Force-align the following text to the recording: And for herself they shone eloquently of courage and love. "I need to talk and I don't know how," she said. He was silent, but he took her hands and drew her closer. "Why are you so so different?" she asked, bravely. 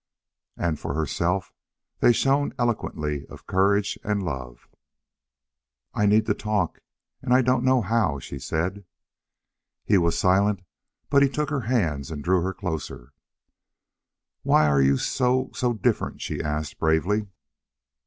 And 0.57 0.79
for 0.79 0.95
herself 0.95 1.53
they 1.99 2.11
shone 2.11 2.55
eloquently 2.57 3.27
of 3.27 3.45
courage 3.45 3.99
and 4.03 4.23
love. 4.23 4.67
"I 5.93 6.07
need 6.07 6.25
to 6.25 6.33
talk 6.33 6.79
and 7.21 7.31
I 7.35 7.43
don't 7.43 7.63
know 7.63 7.83
how," 7.83 8.17
she 8.17 8.39
said. 8.39 8.83
He 9.85 9.99
was 9.99 10.17
silent, 10.17 10.63
but 11.11 11.21
he 11.21 11.29
took 11.29 11.51
her 11.51 11.67
hands 11.69 12.09
and 12.09 12.23
drew 12.23 12.41
her 12.41 12.51
closer. 12.51 13.13
"Why 14.41 14.65
are 14.67 14.81
you 14.81 14.97
so 14.97 15.51
so 15.53 15.71
different?" 15.75 16.19
she 16.19 16.41
asked, 16.41 16.79
bravely. 16.79 17.27